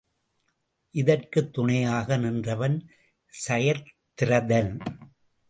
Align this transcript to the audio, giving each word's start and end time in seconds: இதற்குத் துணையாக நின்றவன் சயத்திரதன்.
இதற்குத் 0.91 1.53
துணையாக 1.53 2.17
நின்றவன் 2.17 2.89
சயத்திரதன். 3.47 4.79